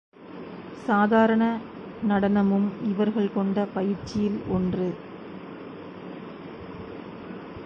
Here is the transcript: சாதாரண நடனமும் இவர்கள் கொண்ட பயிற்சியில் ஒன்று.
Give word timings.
சாதாரண 0.85 1.43
நடனமும் 2.07 2.71
இவர்கள் 2.83 3.33
கொண்ட 3.33 3.67
பயிற்சியில் 3.73 4.39
ஒன்று. 4.47 4.89